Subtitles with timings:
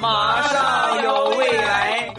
[0.00, 2.08] 马上有未来。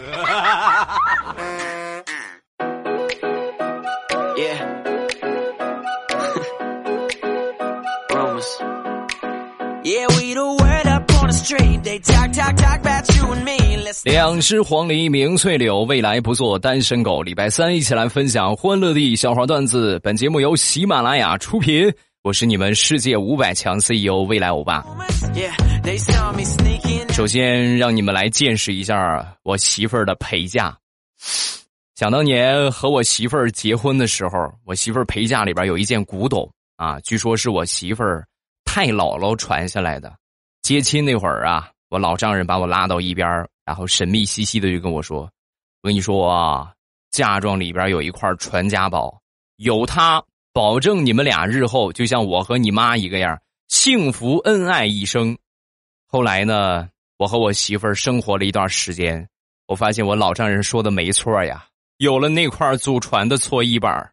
[14.04, 17.22] 两只黄鹂鸣翠柳，未来不做单身狗。
[17.22, 19.98] 礼拜三一起来分享欢乐的笑话段子。
[20.02, 24.84] 本节目由喜马拉雅出品，我是你们世界五百强 CEO 未来欧巴。
[27.20, 30.74] 首先让你们来见识一下我媳妇儿的陪嫁。
[31.94, 38.26] 想当年和我媳妇儿结婚的时候，我媳妇儿陪嫁里边有一件古董啊，据说是我媳妇儿
[38.64, 40.10] 太姥姥传下来的。
[40.62, 43.28] 接亲那会儿啊，我老丈人把我拉到一边
[43.66, 45.30] 然后神秘兮兮的就跟我说
[45.84, 46.72] ：“我跟你说啊，
[47.10, 49.20] 嫁妆里边有一块传家宝，
[49.56, 55.36] 有它，保证你们俩日后就像我和你妈一个样，幸福恩爱一生。”
[56.08, 56.88] 后来呢，
[57.20, 59.28] 我和我媳妇儿生活了一段时间，
[59.68, 61.66] 我发现我老丈人说的没错呀，
[61.98, 64.10] 有了那块祖传的搓衣板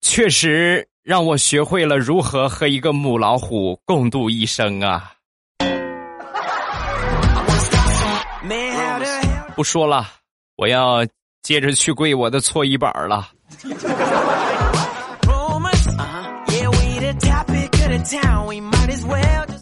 [0.00, 5.12] 确实让我学会了如何和一个母老虎共度一生啊。
[9.54, 10.08] 不说了，
[10.56, 11.06] 我要
[11.42, 13.28] 接着去跪我的搓衣板了。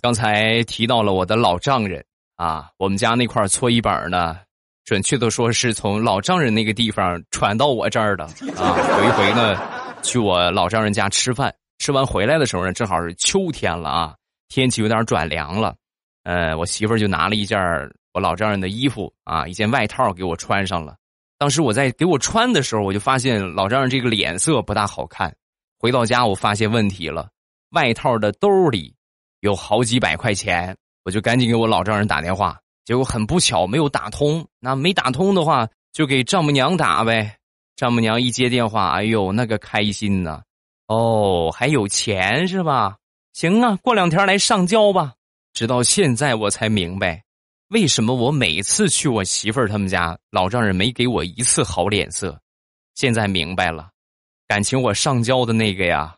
[0.01, 2.05] 刚才提到了我的老丈人
[2.43, 4.37] 啊，我们家那块搓衣板呢，
[4.85, 8.25] 准确的说是从老丈人那个地方传到我这儿的
[8.57, 8.75] 啊。
[8.98, 9.57] 有一回呢，
[10.03, 14.17] 去我老丈人家吃饭，吃完回来的时候呢，正好是秋天了啊，
[14.48, 15.77] 天气有点转凉了，
[16.25, 17.57] 呃，我媳妇儿就拿了一件
[18.13, 20.97] 我老丈人的衣服啊，一件外套给我穿上了。
[21.39, 25.33] 当时我在给我穿的时候，我就发现老丈人这个脸色不大好看。
[25.79, 27.29] 回到家，我发现问题了，
[27.70, 28.93] 外套的兜里
[29.39, 32.58] 有好几百块钱，我就赶紧给我老丈人打电话。
[32.84, 34.47] 结果很不巧，没有打通。
[34.58, 37.36] 那没打通的话，就给丈母娘打呗。
[37.77, 40.42] 丈母娘一接电话，哎呦，那个开心呐！
[40.89, 42.96] 哦，还有钱是吧？
[43.33, 45.14] 行啊，过两天来上交吧。
[45.52, 47.23] 直到现在，我才明白。
[47.69, 52.39] 为什么我每次去我媳妇儿他们家，老丈人没给我一次好脸色？
[52.95, 53.89] 现在明白了，
[54.46, 56.14] 感情我上交的那个呀，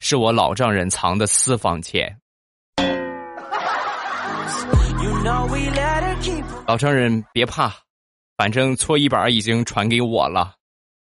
[0.00, 2.20] 是我老丈人藏的私房钱。
[6.66, 7.72] 老丈人别怕，
[8.36, 10.54] 反正搓衣板已经传给我了，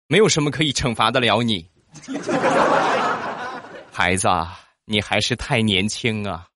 [0.06, 1.68] 没有什么可以惩罚得了你。
[3.92, 4.28] 孩子，
[4.84, 6.46] 你还是太年轻啊！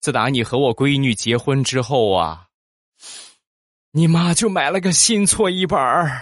[0.00, 2.44] 自打你和我闺女结婚之后啊。
[3.92, 6.20] 你妈就买了个新搓衣板儿。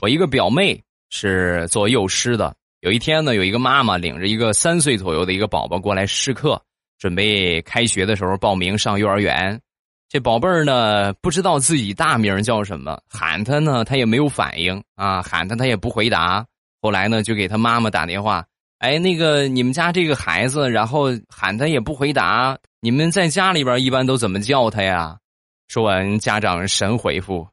[0.00, 2.54] 我一个表妹是做幼师的。
[2.86, 6.62] 有一天呢，有一个妈妈领着一个三岁左右的一个宝宝过来试课，
[7.00, 9.60] 准备开学的时候报名上幼儿园。
[10.08, 16.46] 这宝贝儿呢，不知道自己大名叫什么，喊他呢，他也没有反应啊，喊他他也不回答。
[16.80, 18.44] 后来呢，就给他妈妈打电话。
[18.78, 22.56] 哎，那个你们家这个孩子，然后喊他也不回答。
[22.80, 25.18] 你们在家里边一般都怎么叫他呀？
[25.66, 27.48] 说完，家长神回复：“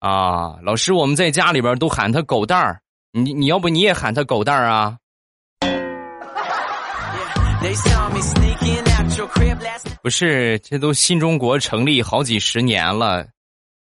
[0.00, 2.82] 啊，老师，我们在家里边都喊他狗蛋儿。
[3.16, 4.98] 你你要不你也喊他狗蛋儿啊？”
[10.02, 13.24] 不是，这都新中国成立好几十年了，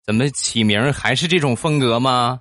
[0.06, 2.40] 怎么起名还是这种风格吗？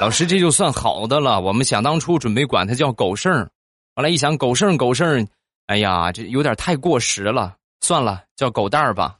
[0.00, 1.38] 老师，这就算好的了。
[1.38, 3.46] 我们想当初准备管他叫狗剩
[3.94, 5.28] 后来一想狗剩狗剩
[5.66, 9.18] 哎呀，这有点太过时了，算了，叫狗蛋儿吧。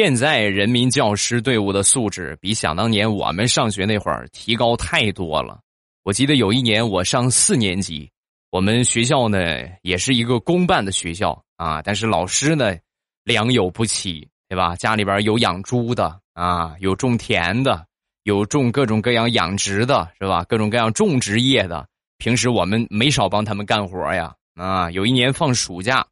[0.00, 5.58] 现在人民教师队伍的素质比想当年我们上学那会儿提高太多了。
[6.04, 8.08] 我记得有一年我上四年级，
[8.52, 9.40] 我们学校呢
[9.82, 12.76] 也是一个公办的学校啊，但是老师呢。
[13.24, 14.76] 良莠不齐，对吧？
[14.76, 17.84] 家里边有养猪的啊，有种田的，
[18.22, 20.44] 有种各种各样养殖的，是吧？
[20.44, 21.88] 各种各样种植业的，
[22.18, 24.32] 平时我们没少帮他们干活呀。
[24.54, 26.06] 啊，有一年放暑假，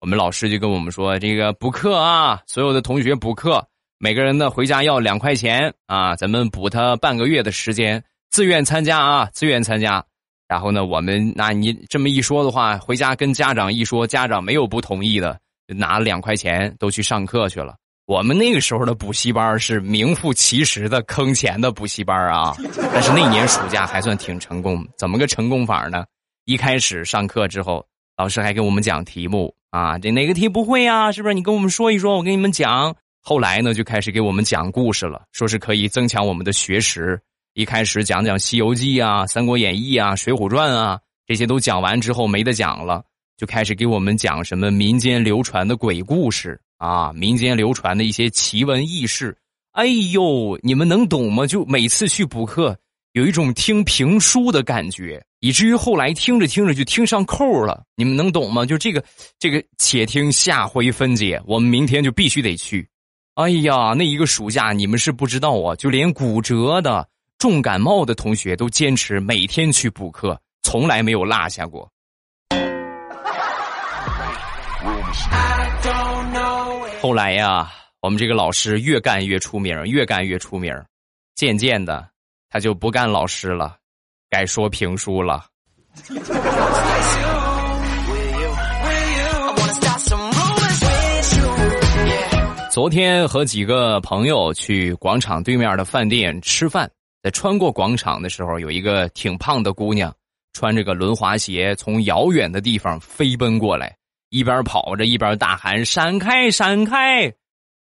[0.00, 3.62] 我们老师就跟我们说：“这个补课啊，所有的同学补课，
[3.98, 10.02] 每个人呢回家要两块钱啊，咱们补他半个月的时间，自愿参加啊，自愿参加。”
[10.48, 15.38] 然后呢，我们那你这么一说的话，回家跟家长一说，家长没有不同意的。
[15.76, 17.76] 拿了两块钱都去上课去了。
[18.06, 22.52] 我们那个时候的补习班是名副其实的坑钱的补习班啊。
[22.92, 24.84] 但是那年暑假还算挺成功。
[24.96, 26.04] 怎么个成功法呢？
[26.46, 27.86] 一开始上课之后，
[28.16, 31.12] 老师还给我们讲题目啊，这哪个题不会呀？
[31.12, 31.34] 是不是？
[31.34, 32.94] 你跟我们说一说，我给你们讲。
[33.22, 37.20] 后来呢，就开始给我们讲故事了，说是可以增强我们的学识。
[37.54, 43.04] 一开始讲讲《西游记》啊，《三国演义》啊，《水浒传》啊，这些都讲完之后没得讲了，
[43.36, 49.36] 就开始给我们讲什么民间流传的鬼故事啊，民间流传的一些奇闻异事。
[49.72, 51.46] 哎呦，你们能懂吗？
[51.46, 52.76] 就每次去补课，
[53.12, 57.82] 有一种听评书的感觉，以至于后来听着听着就听上扣了。
[57.96, 58.64] 你们能懂吗？
[58.64, 59.02] 就这个，
[59.38, 61.40] 这个，且听下回分解。
[61.44, 62.88] 我们明天就必须得去。
[63.34, 67.08] 哎呀，那一个暑假你们是不知道啊，就连骨折的、
[67.38, 71.90] 重感冒的同学都坚持每天去补课，从来没有落下过。
[77.00, 77.68] 后来呀，
[78.02, 80.72] 我们这个老师越干越出名，越干越出名，
[81.34, 82.09] 渐渐的
[82.50, 83.76] 他就不干老师了，
[84.28, 85.46] 改说评书了。
[92.70, 96.90] 昨天和几个朋友去广场对面的饭店吃饭，
[97.22, 100.12] 在穿过广场的时候，有一个挺胖的姑娘，
[100.52, 103.96] 穿着个轮滑鞋，从遥远的地方飞奔过来，
[104.30, 107.32] 一边跑着一边大喊：“闪开，闪开！”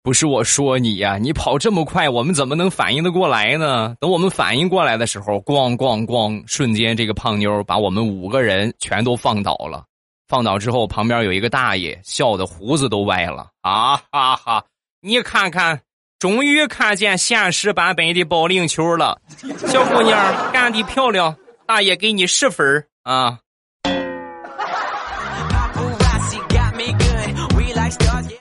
[0.03, 3.95] 不是我说你呀，你跑这么快，我们怎么能反应得过来呢？
[4.01, 9.85] 等我们反应过来的时候，咣咣咣，瞬间这个胖妞把我们五个人全都放倒了。
[10.27, 13.47] 放倒之后，旁边有一个大爷，笑得胡子都歪了。
[13.61, 14.65] 啊哈哈！
[14.99, 15.79] 你看看，
[16.19, 19.21] 终于看见现实版本的保龄球了。
[19.67, 21.33] 小姑娘干的漂亮，
[21.65, 23.39] 大爷给你十分啊！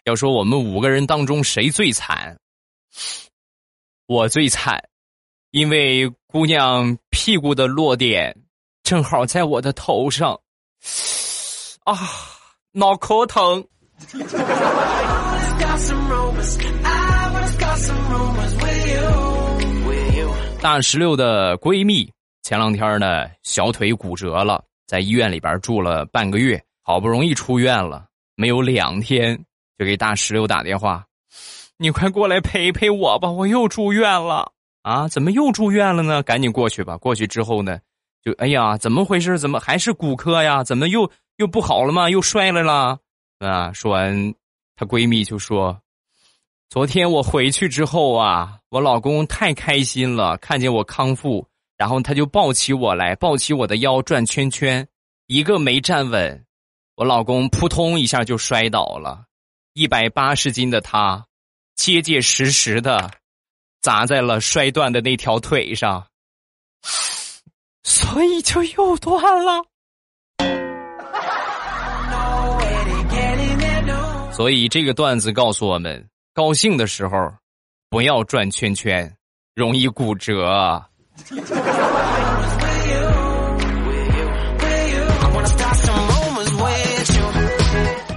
[0.04, 2.36] 要说我们五个人当中谁最惨？
[4.06, 4.82] 我最惨，
[5.52, 8.36] 因为姑娘屁股的落点
[8.82, 10.38] 正好在我的头上。
[11.84, 11.96] 啊，
[12.72, 13.64] 脑壳疼。
[20.60, 22.12] 大石榴的闺蜜
[22.42, 29.44] 前两天呢，小腿骨折了，在医院里边住了半个月，好不容易出院了，没有两天
[29.82, 31.04] 就给大石榴打电话
[31.76, 34.52] ：“你快过来陪陪我吧，我又住院了
[34.82, 35.08] 啊！
[35.08, 36.22] 怎么又住院了呢？
[36.22, 37.80] 赶紧过去吧。”过去之后呢，
[38.22, 39.40] 就哎呀，怎么回事？
[39.40, 40.62] 怎么还是骨科呀？
[40.62, 41.10] 怎么又？
[41.38, 42.08] 又不好了吗？
[42.08, 42.96] 又摔来了
[43.40, 43.72] 啊！
[43.72, 44.34] 说完，
[44.76, 45.76] 她闺蜜就说
[46.70, 51.44] ：“昨天我回去之后啊，我老公太开心了，看见我康复，
[51.76, 54.86] 然后他就抱起我来，抱起我的腰转圈圈，
[55.26, 56.44] 一个没站稳，
[56.94, 59.24] 我老公扑通一下就摔倒了，
[59.74, 61.24] 一百八十斤的他，
[61.74, 63.10] 结结实实的
[63.80, 66.06] 砸在了摔断的那条腿上，
[67.82, 69.64] 所以就又断了。”
[74.32, 77.32] 所以这个段子告诉我们：高兴的时候
[77.88, 79.16] 不要转圈圈，
[79.54, 80.84] 容易骨折。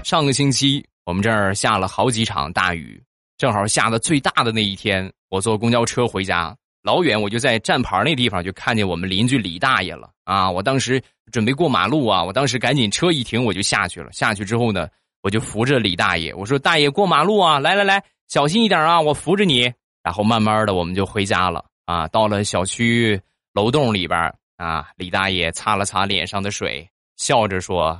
[0.03, 3.01] 上个星期我们这儿下了好几场大雨，
[3.37, 10.49] 正好下的最大的那一天，我坐公交车回家，老远我就在站牌那地方就看见我们邻居李大爷了啊！
[10.51, 14.11] 我当时准备过马路啊，我当时赶紧车一停我就下去了。
[14.11, 14.87] 下去之后呢。
[15.21, 19.73] 我就扶着李大爷，我说：“大爷过马路啊，来来来，小心一点啊，我扶着你。”
[20.03, 22.07] 然后慢慢的我们就回家了啊。
[22.09, 23.19] 到了小区
[23.51, 26.87] 楼栋里边啊，李大爷擦了擦脸上的水，
[27.17, 27.99] 笑着说：“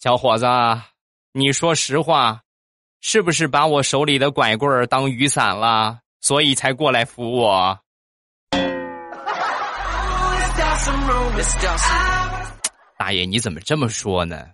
[0.00, 0.46] 小伙子，
[1.32, 2.40] 你说实话，
[3.00, 7.78] 是不是把我手里的拐棍儿当雨伞了，所以才过来扶我？”
[12.98, 14.48] 大爷，你怎么这么说呢？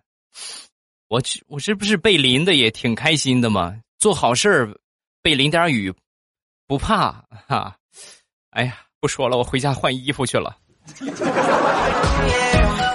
[1.09, 3.75] 我我这不是被淋的也挺开心的吗？
[3.99, 4.78] 做好事儿，
[5.23, 5.95] 被淋点雨，
[6.66, 7.75] 不怕哈。
[8.50, 10.54] 哎呀，不说了，我回家换衣服去了。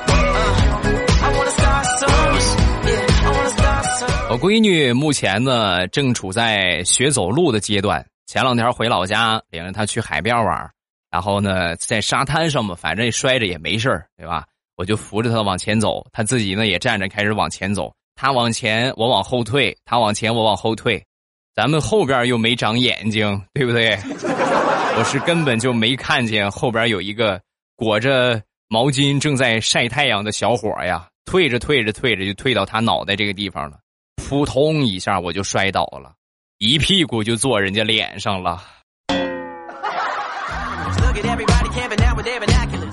[4.31, 8.05] 我闺女目前呢正处在学走路的阶段。
[8.27, 10.71] 前两天回老家，领着她去海边玩，
[11.11, 14.45] 然后呢在沙滩上嘛，反正摔着也没事对吧？
[14.77, 17.93] 我就扶着她往前走，她自己呢也站着开始往前走。
[18.15, 21.03] 她往前，我往后退；她往前，我往后退。
[21.53, 23.99] 咱们后边又没长眼睛，对不对？
[24.97, 27.37] 我是根本就没看见后边有一个
[27.75, 31.05] 裹着毛巾正在晒太阳的小伙呀。
[31.25, 33.77] 退着退着退着，就退到他脑袋这个地方了，
[34.31, 36.13] 扑通一下我就摔倒了，
[36.57, 38.63] 一屁股就坐人家脸上了。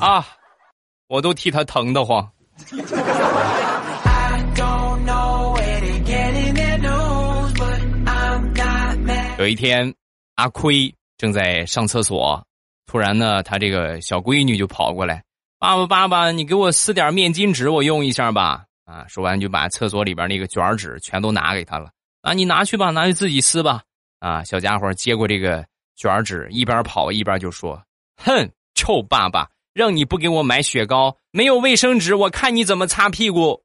[0.00, 0.26] 啊！
[1.06, 2.28] 我都替他疼得慌。
[9.38, 9.94] 有一天，
[10.34, 12.44] 阿亏正在上厕所，
[12.84, 15.22] 突然呢，他这个小闺女就跑过来
[15.60, 21.90] ：“爸爸，爸爸，你给我撕点面巾纸，我用一下吧。”啊，说完就把厕所里边那个卷纸全都拿给他了。
[22.22, 23.82] 啊，你拿去吧，拿去自己撕吧。
[24.18, 25.62] 啊，小家伙接过这个
[25.94, 27.78] 卷纸，一边跑一边就说
[28.16, 33.62] ：“哼，臭爸爸，让你不给我买雪糕，没有卫生纸，我看你怎么擦屁股。”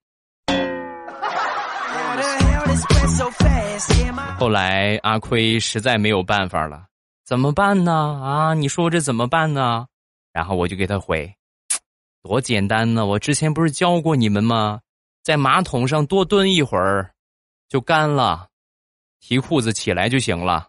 [4.38, 6.84] 后来阿亏实在没有办法了，
[7.26, 7.94] 怎么办呢？
[8.22, 9.88] 啊，你说这怎么办呢？
[10.34, 11.34] 然后我就给他回
[12.22, 14.82] ：“多简单呢，我之前不是教过你们吗？
[15.24, 17.10] 在马桶上多蹲一会儿，
[17.70, 18.48] 就干了，
[19.22, 20.68] 提裤子起来就行了。”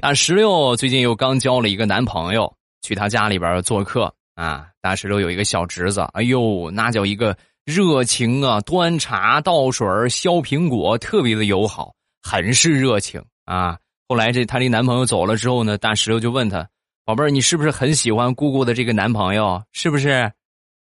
[0.00, 4.12] 大石榴最近又刚交了一个男朋友，去他家里边做客。
[4.34, 8.60] 啊，大石榴有一个小侄子，哎呦，那叫一个热情啊！
[8.60, 13.76] 端茶倒水削苹果，特别的友好，很是热情啊。
[14.08, 16.68] 后来这她这男朋友走了之后呢，大石榴就问他
[17.08, 19.62] ：“宝贝儿，你是不是很喜欢姑姑的这个男朋友？
[19.72, 20.30] 是不是？”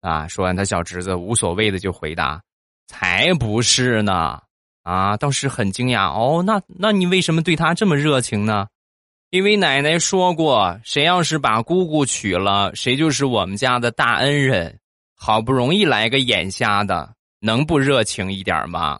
[0.03, 2.41] 啊，说完，他小侄子无所谓的就回答
[2.85, 4.37] ：“才不是呢！”
[4.83, 6.43] 啊，倒是很惊讶哦。
[6.45, 8.67] 那那你为什么对他这么热情呢？
[9.29, 14.77] 因为奶奶说过，谁要是把姑姑娶了，谁就是我们家的大恩人。
[15.15, 18.99] 好不容易来个眼瞎的，能不热情一点吗？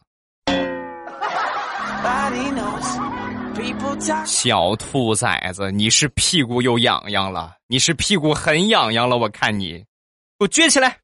[4.25, 9.74] 小兔崽子，你是屁股又痒痒了，你是屁股很痒痒了，我看你，
[10.38, 10.98] 给我撅起来。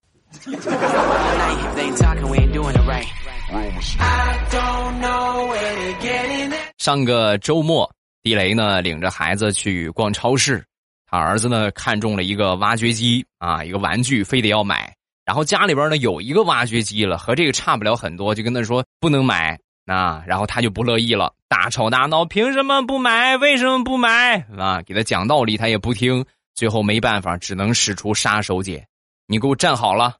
[6.77, 7.89] 上个周末。
[8.21, 10.63] 地雷呢，领着孩子去逛超市，
[11.05, 14.95] 他儿子呢看中了一个挖掘机啊，一个玩具，非得要买。
[15.25, 20.23] 然后家里边呢有一个挖掘机了，和这个差不了很多，就跟他说不能买啊。
[20.25, 23.37] 然后他就不乐意了，大吵大闹，凭什么不买？
[23.37, 24.39] 为什么不买？
[24.57, 26.25] 啊，给他讲道理，他也不听。
[26.55, 28.83] 最后没办法，只能使出杀手锏，
[29.25, 30.17] 你给我站好了，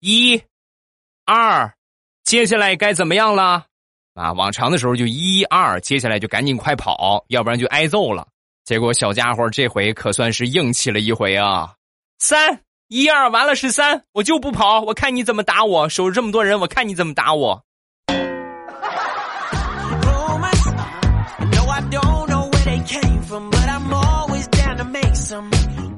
[0.00, 0.42] 一、
[1.24, 1.72] 二，
[2.24, 3.66] 接下来该怎么样了？
[4.14, 8.26] 啊，往常的时候就一二，接下来就赶紧快跑，要不然就挨揍了。
[8.64, 11.72] 结果小家伙这回可算是硬气了一回啊！
[12.18, 17.64] 三一二，完了是三，我就不跑，我看你怎么打我，守着这么多人，我看你怎么打我。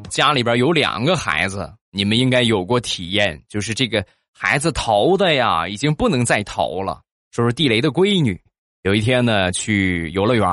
[0.09, 7.01] 家里边有两个孩子，你们应该有过体验，就是这个孩子淘的呀，已经不能再淘了。
[7.31, 8.39] 说是地雷的闺女，
[8.83, 10.47] 有一天呢去游乐园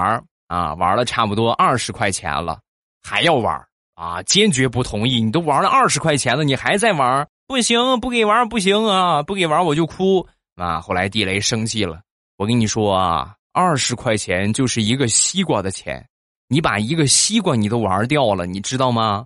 [0.47, 2.59] 啊，玩了差不多二十块钱了，
[3.03, 3.61] 还要玩
[3.95, 5.21] 啊，坚决不同意。
[5.21, 7.27] 你都玩了二十块钱了，你还在玩？
[7.47, 10.79] 不行，不给玩不行啊，不给玩我就哭啊。
[10.79, 11.99] 后来地雷生气了，
[12.37, 16.07] 我跟你说啊，二十块钱就是一个西瓜的钱，
[16.51, 19.23] 你把一个西瓜你都玩掉了，你知道吗？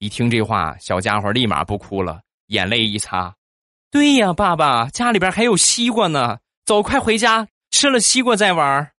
[0.00, 3.32] 一听这话，小家伙立马不哭了，眼泪一擦，
[3.88, 6.38] 对呀，爸爸家里边还有西瓜呢。
[6.64, 7.46] 走，快回家！
[7.70, 8.90] 吃了西瓜再玩。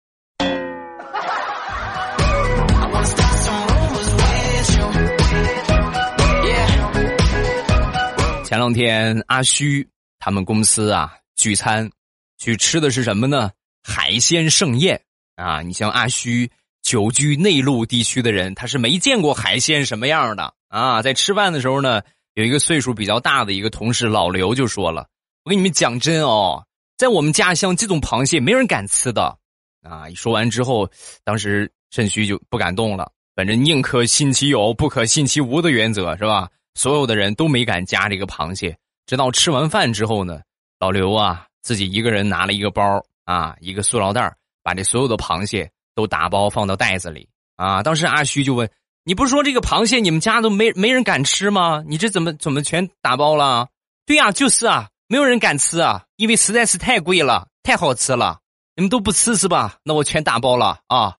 [8.44, 9.88] 前两天阿虚
[10.20, 11.90] 他们公司啊聚餐，
[12.38, 13.50] 去吃的是什么呢？
[13.82, 15.02] 海鲜盛宴
[15.34, 15.62] 啊！
[15.62, 16.48] 你像阿虚
[16.86, 21.02] 久居内陆地区的人，他是没见过海鲜什么样的啊！
[21.02, 22.00] 在吃饭的时候呢，
[22.34, 25.08] 有一个岁数比较大的一个同事老刘就说了
[25.42, 26.64] ：“我跟你们讲真哦。”
[26.96, 29.36] 在我们家乡，这种螃蟹没人敢吃的，
[29.82, 30.08] 啊！
[30.08, 30.88] 一说完之后，
[31.24, 33.10] 当时肾虚就不敢动了。
[33.34, 36.48] 反正宁可信其有，不可信其无的原则是吧？
[36.76, 38.78] 所有的人都没敢夹这个螃蟹。
[39.06, 40.38] 直到吃完饭之后呢，
[40.78, 47.82] 老刘啊自己一个人拿了一个包啊，一个塑料袋把这所有的螃蟹都打包放到袋子里啊。
[47.82, 48.70] 当时阿虚就问
[49.02, 51.82] ：“你不是说这个螃蟹你们家都没没人敢吃吗？
[51.84, 53.66] 你这怎么怎么全打包了？”
[54.06, 54.90] 对呀，就是啊。
[55.08, 58.40] 没有人敢吃啊，因为实在是太贵了，太好吃了。
[58.74, 59.76] 你们都不吃是吧？
[59.84, 61.14] 那我全打包了啊！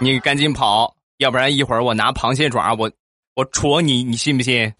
[0.00, 2.90] 你赶紧跑，要不然一会儿我拿螃蟹爪，我
[3.34, 4.72] 我戳你，你信不信？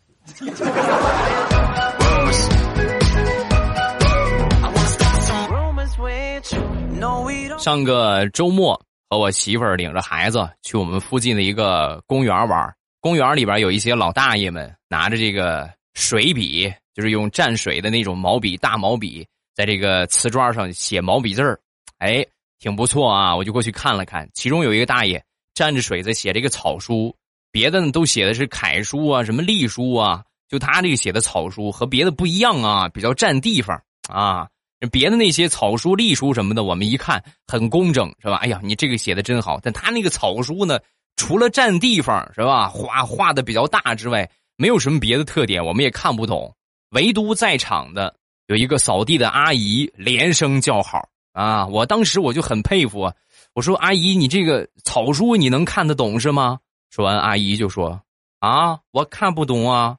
[7.68, 12.74] 上个周末和我媳妇儿领着孩子去我们附近的一个公园玩。
[12.98, 21.60] 公园里边有一些老大爷们拿着这个水笔，就是用蘸水的那种毛笔，大毛笔，在这个瓷砖上写毛笔字儿，
[21.98, 22.24] 哎，
[22.58, 23.36] 挺不错啊！
[23.36, 25.22] 我就过去看了看，其中有一个大爷
[25.54, 27.14] 蘸着水在写这个草书，
[27.52, 34.48] 别的呢都写的是楷书啊，什么隶书啊，就他这个写的草书和别的不一样啊，比较占地方啊。
[34.86, 38.36] 别的那些草书、隶书什么的，我们一看很工整，是吧？
[38.36, 39.58] 哎呀，你这个写的真好。
[39.62, 40.78] 但他那个草书呢，
[41.16, 42.68] 除了占地方，是吧？
[42.68, 46.54] 画画的比较大之外，没有什么别的特点，我们也看不懂。
[46.90, 48.14] 唯独在场的
[48.46, 51.66] 有一个扫地的阿姨连声叫好啊！
[51.66, 53.14] 我当时我就很佩服啊，
[53.54, 56.58] 我说：“阿姨，你这个草书你能看得懂是吗？”
[56.90, 58.00] 说完，阿姨就说
[58.40, 59.96] ：“啊，我看不懂啊。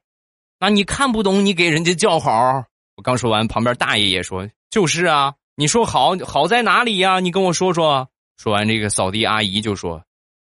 [0.59, 2.63] 那你看不懂，你给人家叫好。”
[2.97, 4.49] 我刚说完，旁边大爷也说。
[4.69, 7.19] 就是啊，你说好好在哪里呀？
[7.19, 8.07] 你跟我说说。
[8.37, 10.01] 说完，这个扫地阿姨就说：“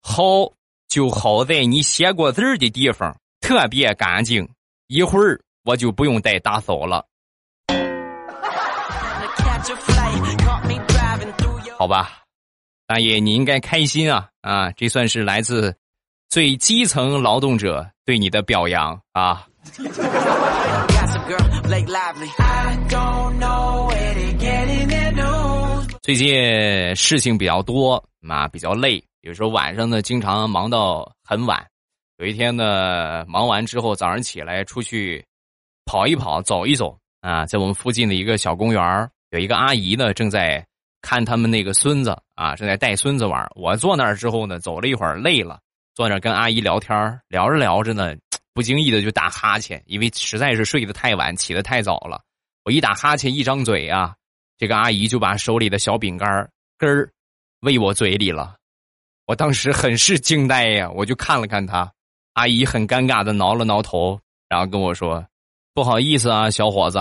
[0.01, 0.23] 好
[0.87, 4.49] 就好在你写过字的地方特别干净，
[4.87, 7.05] 一会儿我就不用再打扫了。”
[11.77, 12.23] 好吧，
[12.87, 14.71] 大爷你应该开心啊啊！
[14.71, 15.75] 这算是来自
[16.29, 19.45] 最基层劳动者对你的表扬啊。
[26.03, 27.95] 最近事情比较多
[28.29, 29.03] 啊，比较累。
[29.21, 31.65] 有时候晚上呢，经常忙到很晚。
[32.17, 35.25] 有一天呢，忙完之后，早上起来出去
[35.85, 40.63] 跑一跑、走一走啊，在我们附近的一个小公园有一个阿姨呢，正在
[41.01, 43.43] 看他们那个孙子啊，正在带孙子玩。
[43.55, 45.59] 我坐那儿之后呢，走了一会儿，累了，
[45.95, 48.13] 坐那儿跟阿姨聊天聊着聊着呢。
[48.55, 52.23] 不经意的就打哈欠，因为实在是睡得太晚，起得太早了。
[52.63, 54.15] 我一打哈欠，一张嘴啊，
[54.57, 57.11] 这个阿姨就把手里的小饼干根儿
[57.59, 58.55] 喂我嘴里了。
[59.25, 61.91] 我当时很是惊呆呀，我就看了看她，
[62.31, 65.27] 阿姨很尴尬的挠了挠头，然后跟我说
[65.75, 66.97] ：“不好意思啊，小伙子，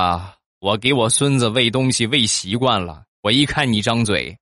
[0.59, 4.37] 我给我孙子喂东西喂习惯了，我一看你张嘴，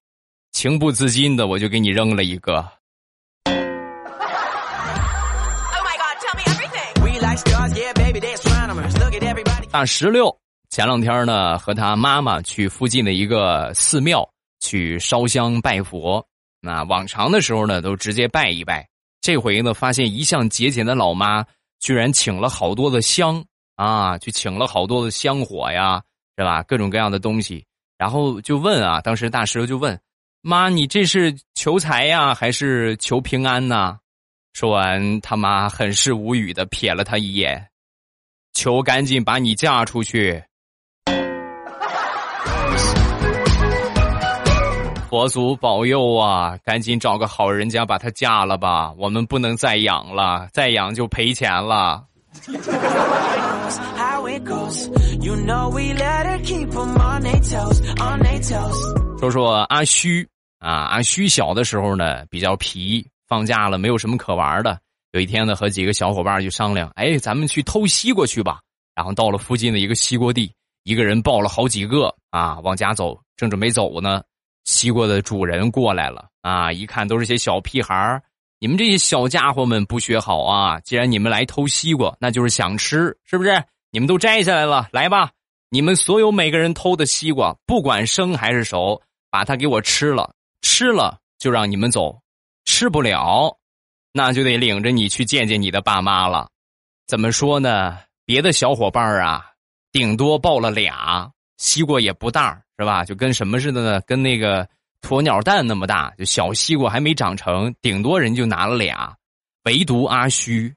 [0.52, 2.66] 情不自禁的我就给你扔了一个。”
[9.73, 10.38] 大石榴
[10.69, 14.29] 前两天呢，和他妈妈去附近的一个寺庙
[14.61, 16.23] 去烧香拜佛。
[16.61, 18.87] 那往常的时候呢，都直接拜一拜。
[19.23, 21.42] 这回呢，发现一向节俭的老妈
[21.81, 23.42] 居然请了好多的香
[23.77, 26.03] 啊，去请了好多的香火呀，
[26.37, 26.62] 是吧？
[26.64, 27.64] 各种各样的东西。
[27.96, 29.99] 然后就问啊，当时大石榴就问
[30.42, 33.96] 妈：“你这是求财呀，还是求平安呢？”
[34.53, 37.70] 说完，他妈很是无语的瞥了他一眼，
[38.62, 40.40] 求赶紧把你嫁出去。
[45.11, 46.57] 佛祖保佑啊！
[46.64, 52.05] 赶紧找个好人家把她嫁了吧，我们不能再养了，再养就赔钱了。
[59.18, 60.25] 说说阿虚
[60.61, 63.05] 啊，阿虚小的时候呢比较皮。
[63.27, 64.79] 放假了，没有什么可玩的。
[65.12, 68.61] 有一天呢，和几个小伙伴就商量：“哎，咱们去偷西瓜去吧。”
[68.96, 70.53] 然后到了附近的一个西瓜地，
[70.85, 73.18] 一个人抱了好几个啊，往家走。
[73.37, 74.22] 正准备走呢，
[74.64, 76.70] 西瓜的主人过来了啊！
[76.72, 78.22] 一看都是些小屁孩
[78.61, 80.79] 你们这些小家伙们不学好啊！
[80.81, 83.62] 既然你们来偷西瓜，那就是想吃，是不是？
[83.90, 85.31] 你们都摘下来了，来吧！
[85.68, 92.18] 你们所有每个人偷的西瓜，不管生还是熟，把它给我吃了，吃了就让你们走。
[92.64, 93.59] 吃不了，
[94.12, 96.48] 那就得领着你去见见你的爸妈了。
[97.07, 97.98] 怎么说呢？
[98.25, 99.44] 别的小伙伴啊，
[99.90, 103.05] 顶多抱了俩西瓜也不大，是吧？
[103.05, 104.01] 就跟什么似的呢？
[104.03, 104.68] 跟那个
[105.01, 109.14] 鸵鸟蛋那么大，就小西瓜还没长成，顶多人就拿了俩。
[109.64, 110.75] 唯独阿虚，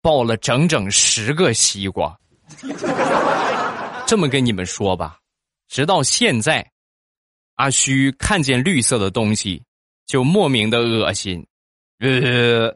[0.00, 2.18] 抱了整整十个西瓜。
[4.06, 5.18] 这么跟你们说吧，
[5.68, 6.70] 直到现在，
[7.56, 9.62] 阿虚看见绿色的东西。
[10.06, 11.46] 就莫名的恶心，
[12.00, 12.72] 呃。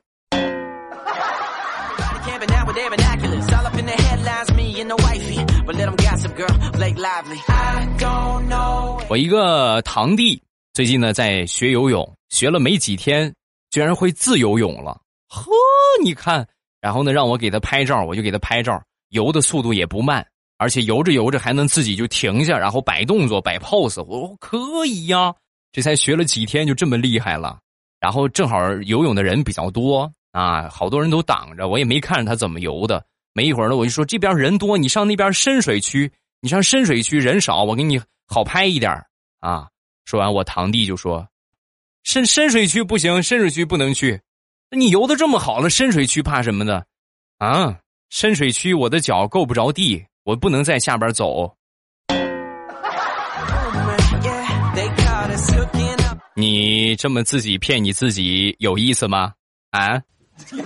[9.08, 13.32] 我一个堂弟最近呢在学游泳，学了没几天，
[13.70, 15.00] 居然会自由泳了。
[15.28, 15.52] 呵，
[16.02, 16.44] 你看，
[16.80, 20.26] 然后呢让我给他拍照，我就给他拍照，游的速度也不慢，
[20.58, 24.02] 而且游着游着还能自己就停下，然后摆动作、摆 pose。
[24.02, 25.32] 我可以呀。
[25.70, 27.60] 这才学了几天就这么厉害了，
[28.02, 33.06] 然后正好游泳的人比较多啊，好多人都挡着，我也没看着他怎么游的。
[33.32, 36.10] 没一会儿呢，我就说这边人多，你上那边深水区，
[36.40, 38.92] 你上深水区人少，我给你好拍一点
[39.38, 39.68] 啊。
[40.04, 41.24] 说完，我堂弟就说
[42.02, 44.20] ：“深深水区不行，深水区不能去。
[44.76, 46.84] 你游的这么好了，深水区怕什么的？
[47.38, 47.78] 啊，
[48.10, 51.56] 深水区我的脚够不着地，我不能在下边走。”
[56.34, 59.32] 你这么自己骗你自己有意思吗？
[59.70, 60.00] 啊？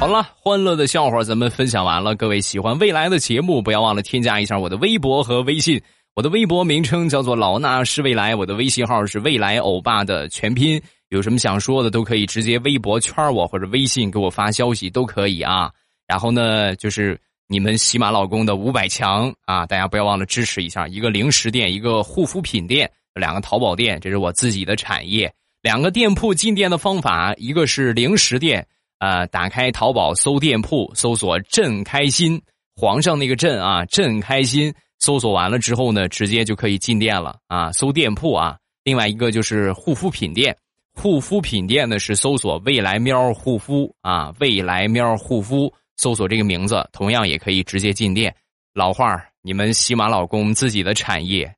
[0.00, 2.16] 好了，欢乐的笑话咱们分享完了。
[2.16, 5.80] 各位喜欢未来的节目，不要忘了添加一下我的微博和微信。
[6.14, 10.82] 我的微博名称叫做老衲是未来，我的微信号是未来欧巴的全拼。
[11.10, 15.70] 有什么想说的，都可以直接微博圈我或者微信给我发消息都可以啊。
[16.08, 17.18] 然后呢，就是
[17.52, 20.88] 你们喜马老公的五百强啊，大家不要忘了支持一下。
[20.88, 25.30] 一个零食店，一个护肤品店，两个淘宝店，这是我自己的产业。
[25.60, 28.66] 两个店铺进店的方法，一个是零食店。
[28.98, 32.40] 啊，打开淘宝搜店铺，搜索“朕开心”，
[32.74, 34.72] 皇上那个“朕”啊，“朕开心”。
[34.98, 37.70] 搜索完了之后呢，直接就可以进店了啊。
[37.72, 40.56] 搜店铺啊，另外一个就是护肤品店，
[40.94, 45.70] 护肤品店呢是搜索“未来喵护肤”啊，“未来喵护肤”，
[46.02, 48.34] 搜索这个名字，同样也可以直接进店。
[48.74, 51.54] 老话你们喜马老公自己的产业，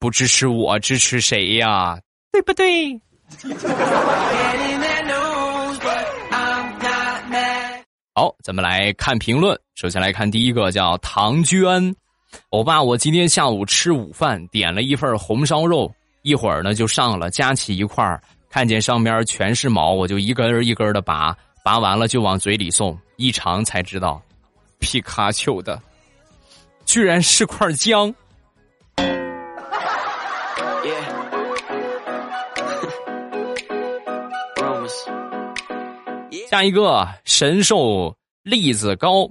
[0.00, 1.96] 不支持我支持谁呀？
[2.32, 3.00] 对不对？
[8.16, 9.56] 好，咱们来看评论。
[9.76, 11.94] 首先来看第一个，叫唐娟，
[12.48, 24.20] 欧巴，我今天下午吃午饭，点了一份红烧肉，一会儿呢就上了，夹起一块儿，看见上面全是毛，我就一根一根的拔，拔完了就往嘴里送，一尝才知道，
[24.80, 25.80] 皮卡丘的，
[26.84, 28.14] 居然是块姜。
[36.50, 39.30] 下一个神兽栗子糕，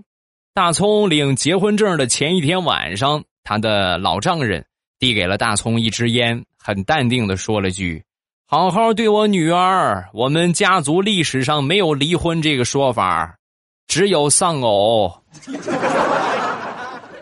[0.56, 4.65] 大葱领结婚证的前一天晚上，他的老丈人
[4.98, 8.04] 递给了大葱一支烟，很淡定的说了句
[8.54, 13.36] ：“好好对我女儿，我们家族历史上没有离婚这个说法，
[13.88, 15.12] 只有丧偶。”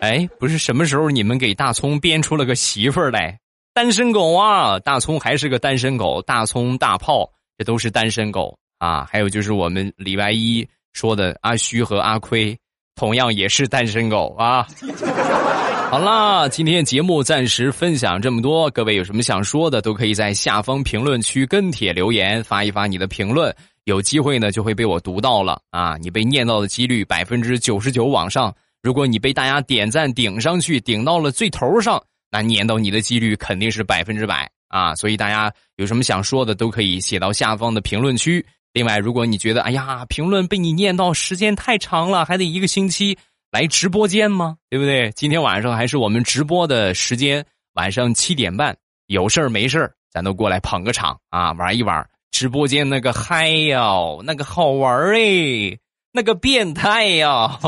[0.02, 3.38] 哎，不是什么时候你们给大葱编出了个媳妇儿来？
[3.72, 8.54] 单身狗啊，大葱还是个单身狗，大葱大炮这都是单身狗。
[8.76, 12.54] 啊，还有就是我们礼拜一说的阿虚和阿亏，
[12.94, 14.66] 同样也是单身狗啊。
[15.92, 25.98] 好啦，今天节目暂时分享这么多，各位有什么想说的，都可以在下方评论区跟帖留言，发一发你的评论，有机会呢就会被我读到了啊。
[25.98, 34.94] 你被念到的几率百分之九十九往上，如果你被大家点赞顶上去，顶到了最头上，那念到你的几率肯定是百分之百啊。
[34.94, 38.42] 所以大家有什么想说的，都可以写到下方的评论区。
[38.72, 43.18] 另外，如果你觉得哎呀，评论被你念到时间太长了，还得一个星期
[43.52, 44.56] 来直播间吗？
[44.70, 45.10] 对不对？
[45.10, 48.74] 今天晚上还是我们直播的时间，晚上七点半，
[49.08, 52.08] 有事儿没事儿，咱都过来捧个场啊，玩一玩。
[52.30, 53.92] 直播间那个嗨呀，
[54.24, 55.78] 那个好玩哎，
[56.12, 57.58] 那个变态呀！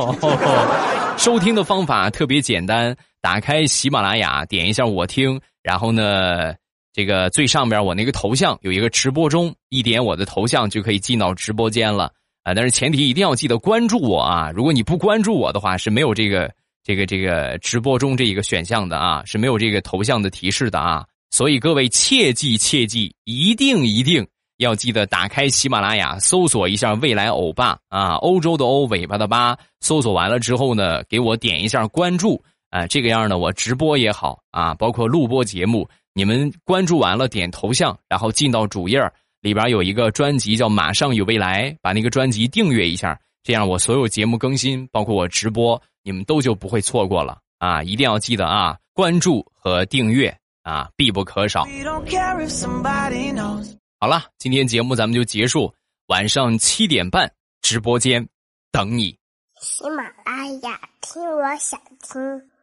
[1.18, 6.54] 收听的方法特别简单，打开喜马拉雅，点一下我听，然后呢。
[6.96, 12.12] 这个最上边我那个头像有一个直播中，一点我的头像就可以进到直播间了
[12.44, 12.54] 啊！
[12.54, 14.52] 但是前提一定要记得关注我啊！
[14.54, 16.48] 如果你不关注我的话，是没有这个
[16.84, 21.04] 这个这个直播中这一个选项的啊，是没有这个头像的提示的啊！
[21.30, 24.24] 所以各位切记切记，一定一定
[24.58, 29.58] 要记得打开喜马拉雅，搜索一下“未来欧巴”啊，欧洲的欧，尾巴的巴。
[29.80, 35.88] 搜索完了之后呢，给我点一下关注啊，这个样呢，我直播也好啊，包括录播节目。
[36.12, 39.00] 你们关注完了，点头像，然后进到主页
[39.44, 47.82] 里边有一个专辑叫《马上有未来》，把那个专辑订阅一下，这样我所有节目更新，包括我直播，你们都就不会错过了啊！
[47.82, 51.66] 一定要记得啊，关注和订阅啊，必不可少。
[54.00, 55.74] 好了，今天节目咱们就结束，
[56.06, 57.30] 晚上七点半
[57.60, 58.26] 直播间
[58.72, 59.14] 等你。
[59.60, 62.53] 喜马拉雅，听我想听。